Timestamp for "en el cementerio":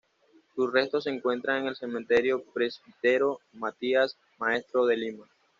1.61-2.43